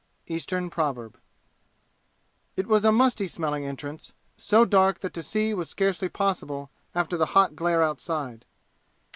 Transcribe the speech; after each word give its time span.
Eastern 0.25 0.71
Proverb 0.71 1.19
It 2.55 2.65
was 2.65 2.83
a 2.83 2.91
musty 2.91 3.27
smelling 3.27 3.65
entrance, 3.67 4.13
so 4.35 4.65
dark 4.65 5.01
that 5.01 5.13
to 5.13 5.21
see 5.21 5.53
was 5.53 5.69
scarcely 5.69 6.09
possible 6.09 6.71
after 6.95 7.17
the 7.17 7.27
hot 7.37 7.55
glare 7.55 7.83
outside. 7.83 8.43